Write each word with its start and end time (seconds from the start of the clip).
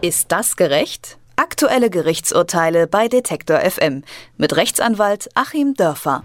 Ist 0.00 0.30
das 0.30 0.54
gerecht? 0.54 1.18
Aktuelle 1.34 1.90
Gerichtsurteile 1.90 2.86
bei 2.86 3.08
Detektor 3.08 3.58
FM 3.58 4.04
mit 4.36 4.54
Rechtsanwalt 4.54 5.28
Achim 5.34 5.74
Dörfer. 5.74 6.22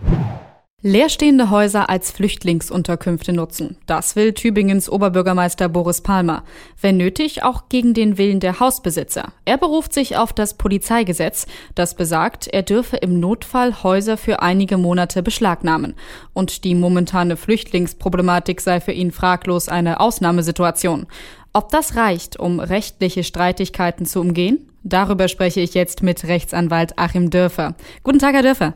Leerstehende 0.85 1.49
Häuser 1.49 1.89
als 1.89 2.11
Flüchtlingsunterkünfte 2.11 3.33
nutzen. 3.33 3.77
Das 3.87 4.15
will 4.15 4.33
Tübingens 4.33 4.89
Oberbürgermeister 4.89 5.69
Boris 5.69 6.01
Palmer. 6.01 6.43
Wenn 6.81 6.97
nötig, 6.97 7.41
auch 7.41 7.69
gegen 7.69 7.95
den 7.95 8.17
Willen 8.19 8.41
der 8.41 8.59
Hausbesitzer. 8.59 9.31
Er 9.45 9.57
beruft 9.57 9.93
sich 9.93 10.17
auf 10.17 10.33
das 10.33 10.55
Polizeigesetz, 10.55 11.47
das 11.73 11.95
besagt, 11.95 12.47
er 12.47 12.63
dürfe 12.63 12.97
im 12.97 13.19
Notfall 13.19 13.81
Häuser 13.81 14.17
für 14.17 14.41
einige 14.41 14.77
Monate 14.77 15.23
beschlagnahmen. 15.23 15.95
Und 16.33 16.63
die 16.63 16.75
momentane 16.75 17.37
Flüchtlingsproblematik 17.37 18.61
sei 18.61 18.81
für 18.81 18.91
ihn 18.91 19.11
fraglos 19.11 19.69
eine 19.69 19.99
Ausnahmesituation. 19.99 21.07
Ob 21.55 21.69
das 21.69 21.95
reicht, 21.95 22.39
um 22.39 22.59
rechtliche 22.59 23.23
Streitigkeiten 23.23 24.07
zu 24.07 24.19
umgehen? 24.19 24.71
Darüber 24.81 25.27
spreche 25.27 25.59
ich 25.59 25.75
jetzt 25.75 26.01
mit 26.01 26.27
Rechtsanwalt 26.27 26.97
Achim 26.97 27.29
Dörfer. 27.29 27.75
Guten 28.01 28.17
Tag, 28.17 28.33
Herr 28.33 28.41
Dörfer. 28.41 28.73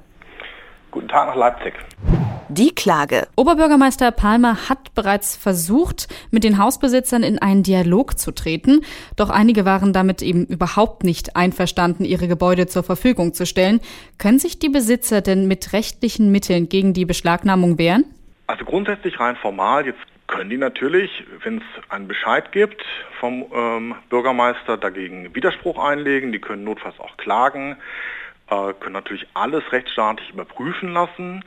Guten 0.91 1.07
Tag 1.07 1.27
nach 1.27 1.35
Leipzig. 1.35 1.73
Die 2.49 2.75
Klage. 2.75 3.27
Oberbürgermeister 3.35 4.11
Palmer 4.11 4.69
hat 4.69 4.93
bereits 4.93 5.35
versucht, 5.35 6.07
mit 6.29 6.43
den 6.43 6.59
Hausbesitzern 6.59 7.23
in 7.23 7.39
einen 7.39 7.63
Dialog 7.63 8.19
zu 8.19 8.31
treten, 8.31 8.81
doch 9.15 9.31
einige 9.31 9.65
waren 9.65 9.91
damit 9.91 10.21
eben 10.21 10.45
überhaupt 10.45 11.03
nicht 11.03 11.35
einverstanden, 11.35 12.05
ihre 12.05 12.27
Gebäude 12.27 12.67
zur 12.67 12.83
Verfügung 12.83 13.33
zu 13.33 13.47
stellen. 13.47 13.79
Können 14.19 14.37
sich 14.37 14.59
die 14.59 14.69
Besitzer 14.69 15.21
denn 15.21 15.47
mit 15.47 15.73
rechtlichen 15.73 16.31
Mitteln 16.31 16.69
gegen 16.69 16.93
die 16.93 17.05
Beschlagnahmung 17.05 17.79
wehren? 17.79 18.05
Also 18.45 18.65
grundsätzlich 18.65 19.19
rein 19.19 19.35
formal, 19.35 19.87
jetzt 19.87 19.99
können 20.27 20.49
die 20.49 20.57
natürlich, 20.57 21.23
wenn 21.43 21.57
es 21.57 21.89
einen 21.89 22.07
Bescheid 22.07 22.51
gibt 22.51 22.83
vom 23.19 23.45
ähm, 23.53 23.95
Bürgermeister, 24.09 24.77
dagegen 24.77 25.33
Widerspruch 25.33 25.79
einlegen, 25.83 26.31
die 26.31 26.39
können 26.39 26.63
notfalls 26.63 26.99
auch 26.99 27.15
klagen 27.17 27.77
äh, 28.49 28.73
können 28.79 28.93
natürlich 28.93 29.27
alles 29.33 29.63
rechtsstaatlich 29.71 30.29
überprüfen 30.29 30.93
lassen. 30.93 31.43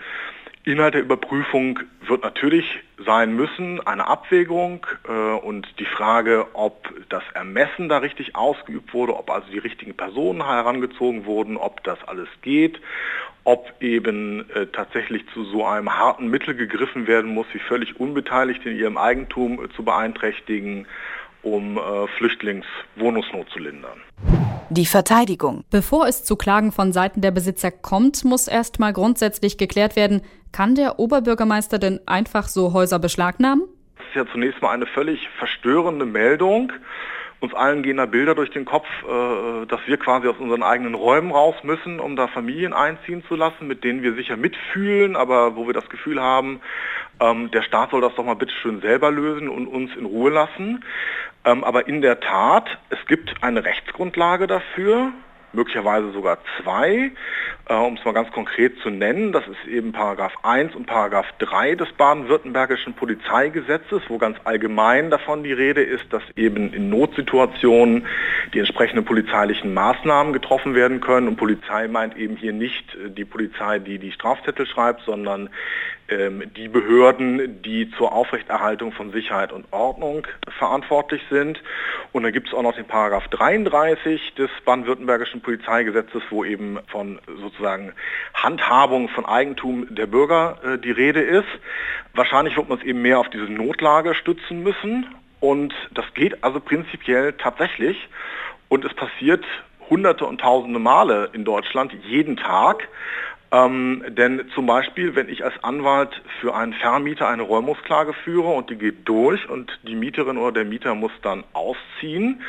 Inhalt 0.65 0.93
der 0.93 1.01
Überprüfung 1.01 1.81
wird 2.07 2.23
natürlich 2.23 2.81
sein 3.07 3.35
müssen, 3.35 3.81
eine 3.87 4.07
Abwägung 4.07 4.87
äh, 5.09 5.13
und 5.13 5.67
die 5.79 5.87
Frage, 5.87 6.49
ob 6.53 6.93
das 7.09 7.23
Ermessen 7.33 7.89
da 7.89 7.99
richtig 7.99 8.37
ausgeübt 8.37 8.93
wurde, 8.93 9.17
ob 9.17 9.31
also 9.31 9.51
die 9.51 9.59
richtigen 9.59 9.97
Personen 9.97 10.45
herangezogen 10.45 11.25
wurden, 11.25 11.57
ob 11.57 11.83
das 11.85 11.99
alles 12.07 12.29
geht, 12.43 12.79
ob 13.45 13.73
eben 13.81 14.51
äh, 14.51 14.67
tatsächlich 14.67 15.25
zu 15.33 15.45
so 15.45 15.65
einem 15.65 15.97
harten 15.97 16.29
Mittel 16.29 16.55
gegriffen 16.55 17.07
werden 17.07 17.33
muss, 17.33 17.47
wie 17.55 17.59
völlig 17.59 17.99
unbeteiligt 17.99 18.67
in 18.67 18.77
ihrem 18.77 18.99
Eigentum 18.99 19.65
äh, 19.65 19.69
zu 19.71 19.83
beeinträchtigen, 19.83 20.87
um 21.43 21.79
äh, 21.79 22.07
Flüchtlingswohnungsnot 22.19 23.49
zu 23.49 23.61
lindern. 23.61 24.03
Die 24.73 24.87
Verteidigung. 24.87 25.65
Bevor 25.73 26.07
es 26.07 26.23
zu 26.23 26.37
Klagen 26.37 26.71
von 26.71 26.93
Seiten 26.93 27.21
der 27.23 27.33
Besitzer 27.33 27.73
kommt, 27.73 28.25
muss 28.25 28.47
erstmal 28.47 28.93
grundsätzlich 28.93 29.59
geklärt 29.59 29.97
werden, 29.97 30.23
kann 30.53 30.77
der 30.77 31.01
Oberbürgermeister 31.01 31.81
denn 31.81 31.99
einfach 32.07 32.47
so 32.47 32.73
Häuser 32.73 33.01
beschlagnahmen? 33.01 33.65
Das 33.97 34.07
ist 34.07 34.15
ja 34.15 34.27
zunächst 34.31 34.63
mal 34.63 34.71
eine 34.71 34.87
völlig 34.87 35.29
verstörende 35.39 36.07
Meldung. 36.07 36.73
Uns 37.41 37.53
allen 37.53 37.83
gehen 37.83 37.97
da 37.97 38.07
Bilder 38.07 38.37
durch 38.37 38.51
den 38.51 38.65
Kopf, 38.65 38.87
äh, 39.03 39.67
dass 39.67 39.81
wir 39.87 39.97
quasi 39.97 40.29
aus 40.29 40.37
unseren 40.39 40.63
eigenen 40.63 40.95
Räumen 40.95 41.33
raus 41.33 41.57
müssen, 41.65 41.99
um 41.99 42.15
da 42.15 42.29
Familien 42.29 42.73
einziehen 42.73 43.25
zu 43.27 43.35
lassen, 43.35 43.67
mit 43.67 43.83
denen 43.83 44.03
wir 44.03 44.15
sicher 44.15 44.37
mitfühlen, 44.37 45.17
aber 45.17 45.57
wo 45.57 45.67
wir 45.67 45.75
das 45.75 45.89
Gefühl 45.89 46.21
haben, 46.21 46.61
ähm, 47.19 47.51
der 47.51 47.63
Staat 47.63 47.91
soll 47.91 48.03
das 48.03 48.15
doch 48.15 48.25
mal 48.25 48.35
bitte 48.35 48.53
schön 48.63 48.81
selber 48.83 49.11
lösen 49.11 49.49
und 49.49 49.67
uns 49.67 49.91
in 49.97 50.05
Ruhe 50.05 50.31
lassen. 50.31 50.85
Ähm, 51.45 51.65
aber 51.65 51.89
in 51.89 52.03
der 52.03 52.21
Tat, 52.21 52.79
es 52.91 52.99
gibt 53.07 53.43
eine 53.43 53.65
Rechtsgrundlage 53.65 54.47
dafür, 54.47 55.13
möglicherweise 55.53 56.13
sogar 56.13 56.39
zwei, 56.63 57.13
äh, 57.69 57.75
um 57.75 57.95
es 57.95 58.05
mal 58.05 58.13
ganz 58.13 58.31
konkret 58.31 58.79
zu 58.81 58.91
nennen. 58.91 59.33
Das 59.33 59.47
ist 59.49 59.67
eben 59.69 59.93
Paragraph 59.93 60.35
1 60.43 60.75
und 60.75 60.87
Paragraph 60.87 61.27
3 61.39 61.75
des 61.75 61.91
baden-württembergischen 61.93 62.95
Polizeigesetzes, 62.95 64.03
wo 64.09 64.19
ganz 64.19 64.39
allgemein 64.45 65.11
davon 65.11 65.43
die 65.43 65.53
Rede 65.53 65.83
ist, 65.83 66.13
dass 66.13 66.23
eben 66.37 66.73
in 66.73 66.89
Notsituationen 66.89 68.07
die 68.55 68.61
entsprechenden 68.61 69.05
polizeilichen 69.05 69.75
Maßnahmen 69.75 70.33
getroffen 70.33 70.75
werden 70.75 71.01
können. 71.01 71.29
Und 71.29 71.37
Polizei 71.37 71.89
meint 71.89 72.17
eben 72.17 72.37
hier 72.37 72.53
nicht 72.53 72.95
äh, 72.95 73.11
die 73.11 73.25
Polizei, 73.25 73.79
die 73.79 73.99
die 73.99 74.13
Strafzettel 74.13 74.67
schreibt, 74.67 75.03
sondern 75.03 75.51
die 76.11 76.69
Behörden, 76.69 77.63
die 77.63 77.91
zur 77.97 78.13
Aufrechterhaltung 78.13 78.93
von 78.93 79.13
Sicherheit 79.13 79.53
und 79.53 79.73
Ordnung 79.73 80.27
verantwortlich 80.59 81.23
sind. 81.31 81.63
Und 82.13 82.25
dann 82.25 82.33
gibt 82.33 82.49
es 82.49 82.55
auch 82.55 82.63
noch 82.63 82.75
den 82.75 82.87
Paragraph 82.87 83.29
33 83.29 84.35
des 84.35 84.51
baden-württembergischen 84.65 85.41
Polizeigesetzes, 85.41 86.23
wo 86.31 86.45
eben 86.45 86.79
von 86.89 87.21
sozusagen 87.41 87.93
Handhabung 88.35 89.09
von 89.09 89.25
Eigentum 89.25 89.87
der 89.95 90.07
Bürger 90.07 90.59
äh, 90.65 90.79
die 90.79 90.91
Rede 90.91 91.21
ist. 91.21 91.49
Wahrscheinlich 92.15 92.57
wird 92.57 92.69
man 92.69 92.79
es 92.79 92.85
eben 92.85 93.03
mehr 93.03 93.21
auf 93.21 93.31
diese 93.31 93.45
Notlage 93.45 94.15
stützen 94.15 94.63
müssen. 94.63 95.07
Und 95.39 95.73
das 95.93 96.05
geht 96.15 96.43
also 96.43 96.61
prinzipiell 96.61 97.35
tatsächlich. 97.35 97.97
Und 98.69 98.85
es 98.85 98.93
passiert 98.95 99.45
hunderte 99.89 100.25
und 100.27 100.41
tausende 100.41 100.79
Male 100.79 101.31
in 101.33 101.45
Deutschland 101.45 101.93
jeden 102.05 102.37
Tag. 102.37 102.89
Ähm, 103.53 104.05
denn 104.09 104.49
zum 104.55 104.67
Beispiel, 104.67 105.17
wenn 105.17 105.29
ich 105.29 105.45
als 105.45 105.55
Anwalt 105.65 106.23
für 106.41 106.55
einen 106.55 106.73
Vermieter 106.73 107.27
eine 107.27 107.43
Räumungsklage 107.43 108.13
führe 108.13 108.49
und 108.49 108.71
die 108.71 108.77
geht 108.77 109.09
durch 109.09 109.49
und 109.49 109.77
die 109.83 109.97
Mieterin 109.97 110.39
oder 110.39 110.53
der 110.53 110.65
Mieter 110.65 110.95
muss 110.95 111.11
dann 111.23 111.43
ausziehen, 111.53 112.43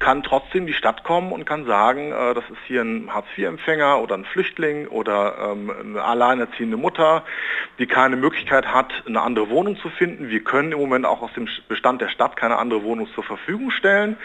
kann 0.00 0.24
trotzdem 0.24 0.66
die 0.66 0.72
Stadt 0.72 1.04
kommen 1.04 1.30
und 1.30 1.44
kann 1.44 1.64
sagen, 1.64 2.10
äh, 2.10 2.34
das 2.34 2.42
ist 2.50 2.58
hier 2.66 2.82
ein 2.82 3.08
Hartz-IV-Empfänger 3.14 4.00
oder 4.00 4.16
ein 4.16 4.24
Flüchtling 4.24 4.88
oder 4.88 5.52
ähm, 5.52 5.70
eine 5.70 6.02
alleinerziehende 6.02 6.76
Mutter, 6.76 7.24
die 7.78 7.86
keine 7.86 8.16
Möglichkeit 8.16 8.66
hat, 8.66 8.92
eine 9.06 9.20
andere 9.20 9.50
Wohnung 9.50 9.76
zu 9.76 9.90
finden. 9.90 10.28
Wir 10.28 10.42
können 10.42 10.72
im 10.72 10.80
Moment 10.80 11.06
auch 11.06 11.22
aus 11.22 11.32
dem 11.34 11.48
Bestand 11.68 12.00
der 12.00 12.08
Stadt 12.08 12.36
keine 12.36 12.56
andere 12.56 12.82
Wohnung 12.82 13.06
zur 13.14 13.22
Verfügung 13.22 13.70
stellen. 13.70 14.16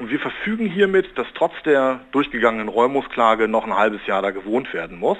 Und 0.00 0.10
wir 0.10 0.18
verfügen 0.18 0.66
hiermit, 0.66 1.16
dass 1.16 1.28
trotz 1.34 1.54
der 1.64 2.00
durchgegangenen 2.10 2.68
Räumungsklage 2.68 3.46
noch 3.46 3.64
ein 3.64 3.76
halbes 3.76 4.04
Jahr 4.06 4.20
da 4.20 4.32
gewohnt 4.32 4.74
werden 4.74 4.98
muss. 4.98 5.18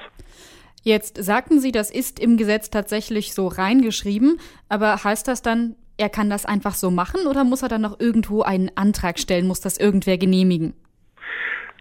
Jetzt 0.87 1.21
sagten 1.21 1.59
Sie, 1.59 1.73
das 1.73 1.91
ist 1.91 2.21
im 2.21 2.37
Gesetz 2.37 2.71
tatsächlich 2.71 3.35
so 3.35 3.49
reingeschrieben, 3.49 4.39
aber 4.69 5.03
heißt 5.03 5.27
das 5.27 5.43
dann, 5.43 5.75
er 5.97 6.09
kann 6.09 6.31
das 6.31 6.47
einfach 6.47 6.77
so 6.77 6.93
machen 6.93 7.27
oder 7.27 7.43
muss 7.43 7.63
er 7.63 7.69
dann 7.69 7.81
noch 7.81 7.99
irgendwo 7.99 8.43
einen 8.43 8.71
Antrag 8.77 9.19
stellen, 9.19 9.49
muss 9.49 9.59
das 9.59 9.79
irgendwer 9.79 10.17
genehmigen? 10.17 10.75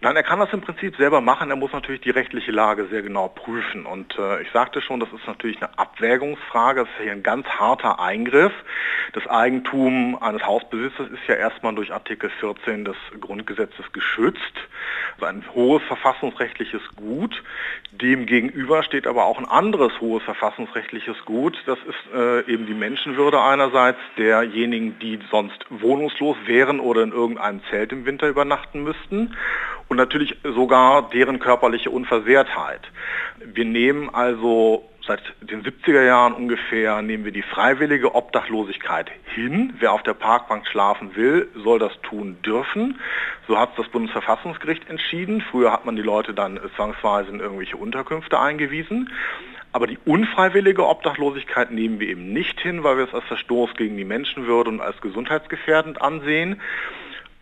Nein, 0.02 0.14
er 0.14 0.22
kann 0.22 0.38
das 0.38 0.52
im 0.52 0.60
Prinzip 0.60 0.94
selber 0.96 1.22
machen. 1.22 1.48
Er 1.48 1.56
muss 1.56 1.72
natürlich 1.72 2.02
die 2.02 2.10
rechtliche 2.10 2.52
Lage 2.52 2.86
sehr 2.90 3.00
genau 3.00 3.28
prüfen. 3.28 3.86
Und 3.86 4.18
äh, 4.18 4.42
ich 4.42 4.50
sagte 4.50 4.82
schon, 4.82 5.00
das 5.00 5.08
ist 5.10 5.26
natürlich 5.26 5.56
eine 5.56 5.78
Abwägungsfrage. 5.78 6.80
Das 6.80 6.88
ist 6.90 7.02
hier 7.02 7.12
ein 7.12 7.22
ganz 7.22 7.46
harter 7.46 7.98
Eingriff. 7.98 8.52
Das 9.14 9.26
Eigentum 9.26 10.18
eines 10.20 10.44
Hausbesitzers 10.44 11.08
ist 11.08 11.26
ja 11.26 11.36
erstmal 11.36 11.74
durch 11.74 11.94
Artikel 11.94 12.28
14 12.40 12.84
des 12.84 12.96
Grundgesetzes 13.20 13.90
geschützt. 13.92 14.40
Also 15.14 15.26
ein 15.26 15.42
hohes 15.54 15.82
verfassungsrechtliches 15.84 16.82
Gut. 16.96 17.42
Demgegenüber 17.90 18.82
steht 18.82 19.06
aber 19.06 19.24
auch 19.24 19.38
ein 19.38 19.48
anderes 19.48 19.98
hohes 20.02 20.22
verfassungsrechtliches 20.24 21.24
Gut. 21.24 21.56
Das 21.64 21.78
ist 21.78 22.14
äh, 22.14 22.40
eben 22.52 22.66
die 22.66 22.74
Menschenwürde 22.74 23.40
einerseits 23.40 23.98
derjenigen, 24.18 24.98
die 24.98 25.18
sonst 25.30 25.64
wohnungslos 25.70 26.36
wären 26.44 26.80
oder 26.80 27.02
in 27.02 27.12
irgendeinem 27.12 27.62
Zelt 27.70 27.92
im 27.92 28.04
Winter 28.04 28.28
übernachten 28.28 28.82
müssten 28.82 29.34
und 29.88 29.96
natürlich 29.96 30.36
sogar 30.42 31.10
deren 31.10 31.38
körperliche 31.38 31.90
Unversehrtheit. 31.90 32.80
Wir 33.44 33.64
nehmen 33.64 34.12
also 34.12 34.88
seit 35.06 35.22
den 35.40 35.62
70er 35.62 36.04
Jahren 36.04 36.32
ungefähr 36.32 37.00
nehmen 37.02 37.24
wir 37.24 37.32
die 37.32 37.42
freiwillige 37.42 38.14
Obdachlosigkeit 38.14 39.10
hin. 39.34 39.74
Wer 39.78 39.92
auf 39.92 40.02
der 40.02 40.14
Parkbank 40.14 40.66
schlafen 40.66 41.14
will, 41.14 41.48
soll 41.54 41.78
das 41.78 41.92
tun 42.02 42.36
dürfen. 42.44 42.98
So 43.46 43.58
hat 43.58 43.78
das 43.78 43.88
Bundesverfassungsgericht 43.88 44.88
entschieden. 44.90 45.42
Früher 45.50 45.72
hat 45.72 45.84
man 45.84 45.94
die 45.94 46.02
Leute 46.02 46.34
dann 46.34 46.58
zwangsweise 46.74 47.30
in 47.30 47.40
irgendwelche 47.40 47.76
Unterkünfte 47.76 48.40
eingewiesen. 48.40 49.10
Aber 49.72 49.86
die 49.86 49.98
unfreiwillige 50.04 50.86
Obdachlosigkeit 50.86 51.70
nehmen 51.70 52.00
wir 52.00 52.08
eben 52.08 52.32
nicht 52.32 52.60
hin, 52.60 52.82
weil 52.82 52.96
wir 52.96 53.04
es 53.04 53.14
als 53.14 53.24
Verstoß 53.24 53.74
gegen 53.74 53.96
die 53.96 54.04
Menschenwürde 54.04 54.70
und 54.70 54.80
als 54.80 55.00
gesundheitsgefährdend 55.00 56.00
ansehen. 56.00 56.60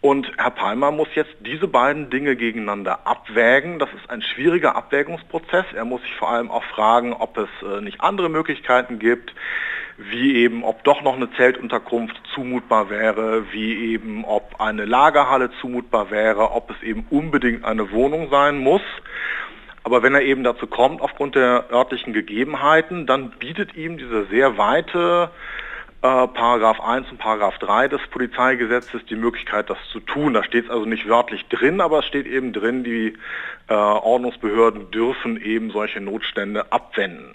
Und 0.04 0.30
Herr 0.36 0.50
Palmer 0.50 0.90
muss 0.90 1.08
jetzt 1.14 1.34
diese 1.40 1.66
beiden 1.66 2.10
Dinge 2.10 2.36
gegeneinander 2.36 3.06
abwägen. 3.06 3.78
Das 3.78 3.88
ist 3.94 4.10
ein 4.10 4.20
schwieriger 4.20 4.76
Abwägungsprozess. 4.76 5.64
Er 5.74 5.86
muss 5.86 6.02
sich 6.02 6.14
vor 6.16 6.28
allem 6.28 6.50
auch 6.50 6.62
fragen, 6.64 7.14
ob 7.14 7.38
es 7.38 7.48
äh, 7.62 7.80
nicht 7.80 8.02
andere 8.02 8.28
Möglichkeiten 8.28 8.98
gibt, 8.98 9.32
wie 9.96 10.36
eben, 10.36 10.62
ob 10.62 10.84
doch 10.84 11.00
noch 11.00 11.16
eine 11.16 11.32
Zeltunterkunft 11.38 12.20
zumutbar 12.34 12.90
wäre, 12.90 13.50
wie 13.52 13.92
eben, 13.92 14.26
ob 14.26 14.60
eine 14.60 14.84
Lagerhalle 14.84 15.50
zumutbar 15.62 16.10
wäre, 16.10 16.50
ob 16.50 16.70
es 16.70 16.82
eben 16.82 17.06
unbedingt 17.08 17.64
eine 17.64 17.90
Wohnung 17.90 18.28
sein 18.28 18.58
muss. 18.58 18.82
Aber 19.84 20.02
wenn 20.02 20.14
er 20.14 20.20
eben 20.20 20.44
dazu 20.44 20.66
kommt, 20.66 21.00
aufgrund 21.00 21.34
der 21.34 21.72
örtlichen 21.72 22.12
Gegebenheiten, 22.12 23.06
dann 23.06 23.30
bietet 23.38 23.74
ihm 23.74 23.96
dieser 23.96 24.26
sehr 24.26 24.58
weite 24.58 25.30
äh, 26.04 26.28
Paragraph 26.28 26.80
1 26.80 27.10
und 27.10 27.18
Paragraph 27.18 27.58
3 27.60 27.88
des 27.88 28.00
Polizeigesetzes 28.10 29.00
die 29.08 29.16
Möglichkeit, 29.16 29.70
das 29.70 29.78
zu 29.90 30.00
tun. 30.00 30.34
Da 30.34 30.44
steht 30.44 30.66
es 30.66 30.70
also 30.70 30.84
nicht 30.84 31.08
wörtlich 31.08 31.46
drin, 31.48 31.80
aber 31.80 32.00
es 32.00 32.04
steht 32.04 32.26
eben 32.26 32.52
drin, 32.52 32.84
die 32.84 33.14
äh, 33.68 33.74
Ordnungsbehörden 33.74 34.90
dürfen 34.90 35.40
eben 35.40 35.70
solche 35.70 36.02
Notstände 36.02 36.70
abwenden. 36.70 37.34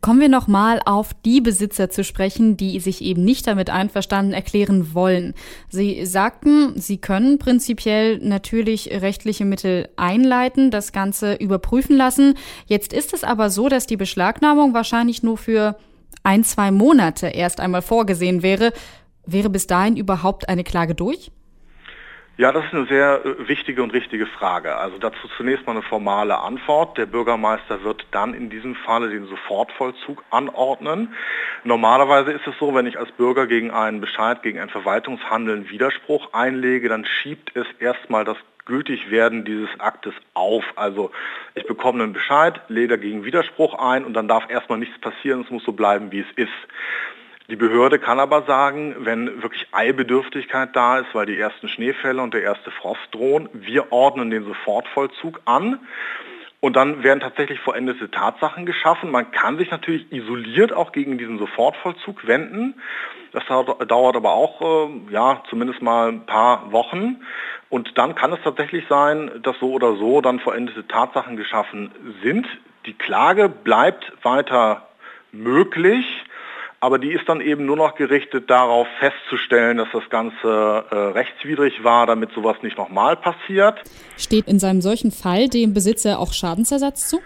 Kommen 0.00 0.20
wir 0.20 0.30
nochmal 0.30 0.80
auf 0.86 1.10
die 1.26 1.42
Besitzer 1.42 1.90
zu 1.90 2.02
sprechen, 2.02 2.56
die 2.56 2.80
sich 2.80 3.02
eben 3.02 3.22
nicht 3.22 3.46
damit 3.46 3.68
einverstanden 3.70 4.32
erklären 4.32 4.94
wollen. 4.94 5.34
Sie 5.68 6.06
sagten, 6.06 6.72
sie 6.80 6.96
können 6.96 7.38
prinzipiell 7.38 8.18
natürlich 8.18 8.90
rechtliche 9.02 9.44
Mittel 9.44 9.88
einleiten, 9.96 10.70
das 10.70 10.92
Ganze 10.92 11.34
überprüfen 11.34 11.96
lassen. 11.96 12.34
Jetzt 12.66 12.94
ist 12.94 13.12
es 13.12 13.22
aber 13.22 13.50
so, 13.50 13.68
dass 13.68 13.86
die 13.86 13.98
Beschlagnahmung 13.98 14.72
wahrscheinlich 14.72 15.22
nur 15.22 15.36
für 15.36 15.76
ein, 16.22 16.44
zwei 16.44 16.70
Monate 16.70 17.28
erst 17.28 17.60
einmal 17.60 17.82
vorgesehen 17.82 18.42
wäre. 18.42 18.72
Wäre 19.26 19.50
bis 19.50 19.66
dahin 19.66 19.96
überhaupt 19.96 20.48
eine 20.48 20.64
Klage 20.64 20.94
durch? 20.94 21.30
Ja, 22.40 22.52
das 22.52 22.64
ist 22.64 22.72
eine 22.72 22.86
sehr 22.86 23.20
äh, 23.22 23.48
wichtige 23.48 23.82
und 23.82 23.92
richtige 23.92 24.24
Frage. 24.24 24.74
Also 24.76 24.96
dazu 24.96 25.28
zunächst 25.36 25.66
mal 25.66 25.72
eine 25.72 25.82
formale 25.82 26.38
Antwort. 26.38 26.96
Der 26.96 27.04
Bürgermeister 27.04 27.84
wird 27.84 28.06
dann 28.12 28.32
in 28.32 28.48
diesem 28.48 28.74
Falle 28.76 29.10
den 29.10 29.26
Sofortvollzug 29.26 30.24
anordnen. 30.30 31.14
Normalerweise 31.64 32.32
ist 32.32 32.46
es 32.46 32.54
so, 32.58 32.74
wenn 32.74 32.86
ich 32.86 32.98
als 32.98 33.12
Bürger 33.12 33.46
gegen 33.46 33.70
einen 33.70 34.00
Bescheid, 34.00 34.42
gegen 34.42 34.58
ein 34.58 34.70
Verwaltungshandeln 34.70 35.68
Widerspruch 35.68 36.32
einlege, 36.32 36.88
dann 36.88 37.04
schiebt 37.04 37.54
es 37.54 37.66
erstmal 37.78 38.24
das 38.24 38.38
Gültigwerden 38.64 39.44
dieses 39.44 39.68
Aktes 39.78 40.14
auf. 40.34 40.64
Also 40.76 41.10
ich 41.54 41.66
bekomme 41.66 42.02
einen 42.02 42.12
Bescheid, 42.12 42.60
lege 42.68 42.88
dagegen 42.88 43.24
Widerspruch 43.24 43.74
ein 43.74 44.04
und 44.04 44.14
dann 44.14 44.28
darf 44.28 44.50
erstmal 44.50 44.78
nichts 44.78 44.98
passieren, 45.00 45.42
es 45.42 45.50
muss 45.50 45.64
so 45.64 45.72
bleiben, 45.72 46.12
wie 46.12 46.20
es 46.20 46.30
ist. 46.36 46.52
Die 47.50 47.56
Behörde 47.56 47.98
kann 47.98 48.20
aber 48.20 48.42
sagen, 48.42 48.94
wenn 49.00 49.42
wirklich 49.42 49.66
Eilbedürftigkeit 49.72 50.76
da 50.76 50.98
ist, 50.98 51.12
weil 51.14 51.26
die 51.26 51.36
ersten 51.36 51.68
Schneefälle 51.68 52.22
und 52.22 52.32
der 52.32 52.42
erste 52.42 52.70
Frost 52.70 53.00
drohen, 53.10 53.48
wir 53.52 53.90
ordnen 53.90 54.30
den 54.30 54.44
Sofortvollzug 54.44 55.40
an. 55.46 55.80
Und 56.60 56.76
dann 56.76 57.02
werden 57.02 57.20
tatsächlich 57.20 57.58
vollendete 57.58 58.10
Tatsachen 58.10 58.66
geschaffen. 58.66 59.10
Man 59.10 59.32
kann 59.32 59.56
sich 59.56 59.70
natürlich 59.70 60.12
isoliert 60.12 60.72
auch 60.72 60.92
gegen 60.92 61.18
diesen 61.18 61.38
Sofortvollzug 61.38 62.26
wenden. 62.26 62.74
Das 63.32 63.44
dauert 63.46 64.16
aber 64.16 64.32
auch, 64.32 64.60
äh, 64.60 65.12
ja, 65.12 65.42
zumindest 65.48 65.82
mal 65.82 66.08
ein 66.08 66.26
paar 66.26 66.70
Wochen. 66.70 67.16
Und 67.70 67.96
dann 67.96 68.14
kann 68.16 68.32
es 68.32 68.40
tatsächlich 68.42 68.84
sein, 68.88 69.30
dass 69.42 69.56
so 69.60 69.72
oder 69.72 69.96
so 69.96 70.20
dann 70.20 70.40
vollendete 70.40 70.86
Tatsachen 70.86 71.36
geschaffen 71.36 71.92
sind. 72.22 72.46
Die 72.84 72.94
Klage 72.94 73.48
bleibt 73.48 74.12
weiter 74.22 74.88
möglich. 75.32 76.04
Aber 76.82 76.98
die 76.98 77.12
ist 77.12 77.28
dann 77.28 77.42
eben 77.42 77.66
nur 77.66 77.76
noch 77.76 77.94
gerichtet 77.94 78.48
darauf 78.48 78.88
festzustellen, 78.98 79.76
dass 79.76 79.88
das 79.92 80.08
Ganze 80.08 80.84
äh, 80.90 80.94
rechtswidrig 80.94 81.84
war, 81.84 82.06
damit 82.06 82.32
sowas 82.32 82.56
nicht 82.62 82.78
nochmal 82.78 83.16
passiert. 83.16 83.82
Steht 84.16 84.48
in 84.48 84.58
seinem 84.58 84.80
solchen 84.80 85.10
Fall 85.12 85.48
dem 85.48 85.74
Besitzer 85.74 86.18
auch 86.18 86.32
Schadensersatz 86.32 87.10
zu? 87.10 87.20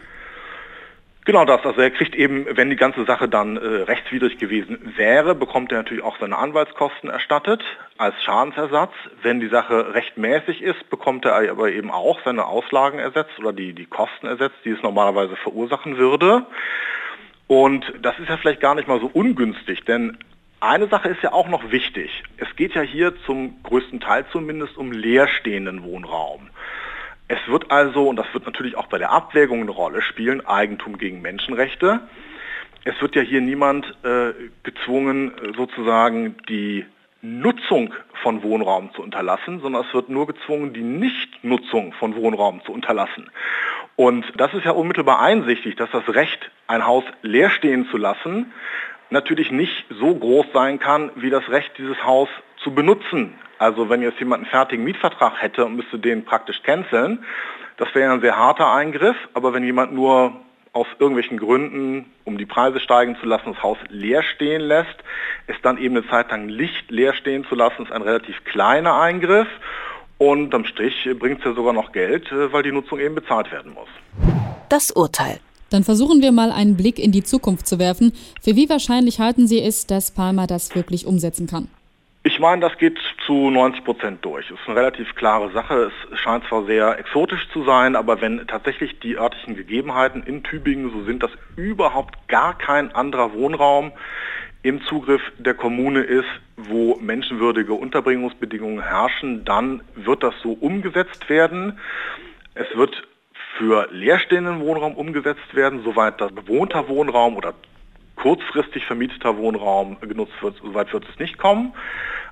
Genau 1.25 1.47
das. 1.47 1.65
Also 1.65 1.81
er 1.81 1.91
kriegt 1.91 2.15
eben, 2.15 2.47
wenn 2.51 2.69
die 2.69 2.77
ganze 2.77 3.05
Sache 3.07 3.29
dann 3.29 3.57
äh, 3.57 3.61
rechtswidrig 3.61 4.37
gewesen 4.37 4.93
wäre, 4.97 5.35
bekommt 5.35 5.73
er 5.73 5.79
natürlich 5.79 6.05
auch 6.05 6.19
seine 6.19 6.37
Anwaltskosten 6.37 7.09
erstattet 7.09 7.63
als 7.97 8.23
Schadensersatz. 8.23 8.93
Wenn 9.23 9.41
die 9.41 9.49
Sache 9.49 9.95
rechtmäßig 9.95 10.61
ist, 10.61 10.91
bekommt 10.91 11.25
er 11.25 11.51
aber 11.51 11.71
eben 11.71 11.91
auch 11.91 12.21
seine 12.25 12.45
Auslagen 12.45 12.99
ersetzt 12.99 13.39
oder 13.39 13.55
die, 13.55 13.73
die 13.73 13.87
Kosten 13.87 14.27
ersetzt, 14.27 14.57
die 14.67 14.71
es 14.71 14.83
normalerweise 14.83 15.35
verursachen 15.37 15.97
würde. 15.97 16.45
Und 17.47 17.91
das 18.03 18.19
ist 18.19 18.29
ja 18.29 18.37
vielleicht 18.37 18.61
gar 18.61 18.75
nicht 18.75 18.89
mal 18.89 19.01
so 19.01 19.11
ungünstig, 19.13 19.85
denn 19.85 20.19
eine 20.61 20.89
Sache 20.89 21.09
ist 21.09 21.23
ja 21.23 21.33
auch 21.33 21.49
noch 21.49 21.71
wichtig. 21.71 22.23
Es 22.37 22.55
geht 22.57 22.75
ja 22.75 22.83
hier 22.83 23.15
zum 23.27 23.63
größten 23.63 24.01
Teil 24.01 24.25
zumindest 24.31 24.77
um 24.77 24.93
leerstehenden 24.93 25.85
Wohnraum. 25.85 26.51
Es 27.35 27.49
wird 27.49 27.73
also, 27.73 28.09
und 28.09 28.15
das 28.15 28.33
wird 28.33 28.47
natürlich 28.47 28.77
auch 28.77 28.87
bei 28.87 28.97
der 28.97 29.11
Abwägung 29.11 29.61
eine 29.63 29.73
Rolle 29.73 30.03
spielen, 30.03 30.47
Eigentum 30.47 30.99
gegen 30.99 31.21
Menschenrechte. 31.21 32.01
Es 32.85 33.01
wird 33.03 33.17
ja 33.17 33.23
hier 33.23 33.41
niemand 33.41 33.93
äh, 34.05 34.33
gezwungen, 34.63 35.33
sozusagen 35.57 36.37
die 36.49 36.87
Nutzung 37.23 37.93
von 38.23 38.45
Wohnraum 38.45 38.93
zu 38.95 39.03
unterlassen, 39.03 39.59
sondern 39.61 39.85
es 39.85 39.93
wird 39.93 40.11
nur 40.11 40.29
gezwungen, 40.29 40.75
die 40.75 40.83
Nichtnutzung 40.83 41.93
von 41.95 42.15
Wohnraum 42.15 42.63
zu 42.65 42.71
unterlassen. 42.71 43.29
Und 43.97 44.25
das 44.37 44.55
ist 44.55 44.65
ja 44.65 44.71
unmittelbar 44.71 45.21
einsichtig, 45.21 45.75
dass 45.75 45.91
das 45.91 46.09
Recht, 46.09 46.53
ein 46.69 46.87
Haus 46.87 47.03
leer 47.23 47.51
stehen 47.51 47.89
zu 47.91 47.97
lassen, 47.97 48.53
natürlich 49.11 49.51
nicht 49.51 49.87
so 49.91 50.15
groß 50.15 50.47
sein 50.53 50.79
kann, 50.79 51.11
wie 51.17 51.31
das 51.31 51.49
Recht, 51.49 51.73
dieses 51.79 52.05
Haus 52.05 52.29
zu 52.59 52.73
benutzen. 52.73 53.35
Also 53.65 53.89
wenn 53.89 54.03
jetzt 54.03 54.19
jemand 54.19 54.43
einen 54.43 54.51
fertigen 54.51 54.85
Mietvertrag 54.85 55.41
hätte 55.41 55.65
und 55.65 55.75
müsste 55.75 55.99
den 55.99 56.27
praktisch 56.27 56.63
canceln, 56.65 57.25
das 57.79 57.89
wäre 57.95 58.13
ein 58.13 58.21
sehr 58.21 58.37
harter 58.37 58.71
Eingriff, 58.71 59.17
aber 59.33 59.55
wenn 59.55 59.65
jemand 59.65 59.95
nur 59.95 60.35
aus 60.75 60.87
irgendwelchen 60.99 61.39
Gründen, 61.39 62.05
um 62.25 62.37
die 62.37 62.45
Preise 62.45 62.79
steigen 62.79 63.17
zu 63.17 63.25
lassen, 63.25 63.55
das 63.55 63.63
Haus 63.63 63.79
leer 63.89 64.23
stehen 64.23 64.61
lässt, 64.61 64.97
es 65.47 65.57
dann 65.63 65.79
eben 65.79 65.97
eine 65.97 66.07
Zeit 66.09 66.31
lang 66.31 66.47
Licht 66.47 66.91
leer 66.91 67.15
stehen 67.15 67.47
zu 67.49 67.55
lassen, 67.55 67.85
ist 67.85 67.93
ein 67.93 68.03
relativ 68.03 68.45
kleiner 68.45 69.01
Eingriff 69.01 69.49
und 70.19 70.55
am 70.55 70.67
Strich 70.67 71.09
bringt 71.19 71.39
es 71.39 71.47
ja 71.47 71.55
sogar 71.55 71.73
noch 71.73 71.93
Geld, 71.93 72.31
äh, 72.33 72.53
weil 72.53 72.65
die 72.65 72.73
Nutzung 72.73 72.99
eben 72.99 73.15
bezahlt 73.15 73.51
werden 73.51 73.73
muss. 73.73 73.89
Das 74.69 74.91
Urteil. 74.91 75.41
Dann 75.71 75.85
versuchen 75.85 76.21
wir 76.21 76.33
mal 76.33 76.53
einen 76.53 76.77
Blick 76.77 76.99
in 76.99 77.13
die 77.13 77.25
Zukunft 77.25 77.67
zu 77.67 77.79
werfen. 77.79 78.13
Für 78.43 78.57
wie 78.57 78.69
wahrscheinlich 78.69 79.21
halten 79.21 79.47
Sie 79.47 79.63
es, 79.63 79.87
dass 79.87 80.11
Palma 80.11 80.47
das 80.47 80.75
wirklich 80.75 81.07
umsetzen 81.07 81.47
kann? 81.47 81.69
Ich 82.27 82.41
meine, 82.41 82.63
das 82.63 82.79
geht 82.79 82.99
zu 83.27 83.51
90 83.51 83.85
Prozent 83.85 84.25
durch. 84.25 84.51
Es 84.51 84.59
ist 84.59 84.67
eine 84.67 84.77
relativ 84.77 85.15
klare 85.15 85.51
Sache. 85.51 85.93
Es 86.11 86.19
scheint 86.19 86.43
zwar 86.47 86.65
sehr 86.65 86.99
exotisch 86.99 87.47
zu 87.53 87.65
sein, 87.65 87.97
aber 87.97 88.23
wenn 88.23 88.47
tatsächlich 88.47 88.99
die 89.01 89.19
örtlichen 89.19 89.57
Gegebenheiten 89.57 90.23
in 90.23 90.43
Tübingen 90.43 90.91
so 90.91 91.05
sind, 91.05 91.23
dass 91.23 91.33
überhaupt 91.57 92.27
gar 92.29 92.57
kein 92.57 92.95
anderer 92.95 93.35
Wohnraum 93.35 93.93
im 94.63 94.83
Zugriff 94.85 95.21
der 95.37 95.53
Kommune 95.53 96.01
ist, 96.01 96.25
wo 96.57 96.97
menschenwürdige 96.97 97.75
Unterbringungsbedingungen 97.75 98.83
herrschen, 98.83 99.45
dann 99.45 99.83
wird 99.95 100.23
das 100.23 100.35
so 100.43 100.53
umgesetzt 100.53 101.29
werden. 101.29 101.79
Es 102.55 102.75
wird 102.75 103.07
für 103.59 103.87
leerstehenden 103.93 104.61
Wohnraum 104.61 104.95
umgesetzt 104.95 105.55
werden, 105.55 105.83
soweit 105.85 106.23
das 106.23 106.33
bewohnter 106.33 106.89
Wohnraum 106.89 107.37
oder 107.37 107.53
kurzfristig 108.25 108.87
vermieteter 108.87 109.37
Wohnraum 109.37 109.99
genutzt 110.01 110.33
wird, 110.41 110.57
soweit 110.63 110.91
wird 110.95 111.05
es 111.13 111.19
nicht 111.19 111.37
kommen. 111.37 111.75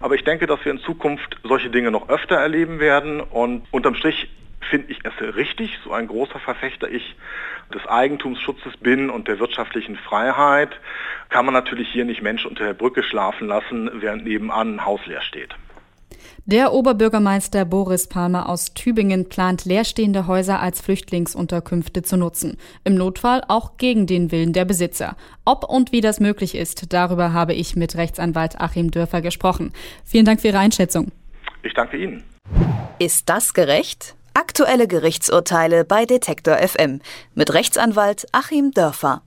Aber 0.00 0.14
ich 0.14 0.24
denke, 0.24 0.46
dass 0.46 0.64
wir 0.64 0.72
in 0.72 0.78
Zukunft 0.78 1.36
solche 1.44 1.68
Dinge 1.68 1.90
noch 1.90 2.08
öfter 2.08 2.36
erleben 2.36 2.80
werden 2.80 3.20
und 3.20 3.66
unterm 3.70 3.94
Strich 3.94 4.30
finde 4.70 4.90
ich 4.90 5.00
es 5.04 5.36
richtig, 5.36 5.78
so 5.84 5.92
ein 5.92 6.06
großer 6.06 6.38
Verfechter 6.38 6.88
ich 6.90 7.14
des 7.74 7.86
Eigentumsschutzes 7.86 8.78
bin 8.78 9.10
und 9.10 9.28
der 9.28 9.38
wirtschaftlichen 9.38 9.96
Freiheit, 9.96 10.70
kann 11.28 11.44
man 11.44 11.52
natürlich 11.52 11.90
hier 11.90 12.06
nicht 12.06 12.22
Menschen 12.22 12.48
unter 12.48 12.64
der 12.64 12.72
Brücke 12.72 13.02
schlafen 13.02 13.46
lassen, 13.46 13.90
während 13.92 14.24
nebenan 14.24 14.76
ein 14.76 14.86
Haus 14.86 15.04
leer 15.04 15.20
steht. 15.20 15.54
Der 16.44 16.72
Oberbürgermeister 16.72 17.64
Boris 17.64 18.06
Palmer 18.06 18.48
aus 18.48 18.74
Tübingen 18.74 19.28
plant 19.28 19.64
leerstehende 19.64 20.26
Häuser 20.26 20.60
als 20.60 20.80
Flüchtlingsunterkünfte 20.80 22.02
zu 22.02 22.16
nutzen. 22.16 22.56
Im 22.84 22.94
Notfall 22.94 23.42
auch 23.48 23.76
gegen 23.76 24.06
den 24.06 24.30
Willen 24.32 24.52
der 24.52 24.64
Besitzer. 24.64 25.16
Ob 25.44 25.64
und 25.64 25.92
wie 25.92 26.00
das 26.00 26.20
möglich 26.20 26.54
ist, 26.54 26.92
darüber 26.92 27.32
habe 27.32 27.54
ich 27.54 27.76
mit 27.76 27.96
Rechtsanwalt 27.96 28.60
Achim 28.60 28.90
Dörfer 28.90 29.22
gesprochen. 29.22 29.72
Vielen 30.04 30.24
Dank 30.24 30.40
für 30.40 30.48
Ihre 30.48 30.58
Einschätzung. 30.58 31.12
Ich 31.62 31.74
danke 31.74 31.96
Ihnen. 31.96 32.24
Ist 32.98 33.28
das 33.28 33.54
gerecht? 33.54 34.14
Aktuelle 34.34 34.88
Gerichtsurteile 34.88 35.84
bei 35.84 36.06
Detektor 36.06 36.56
FM 36.56 37.00
mit 37.34 37.52
Rechtsanwalt 37.52 38.26
Achim 38.32 38.70
Dörfer. 38.70 39.22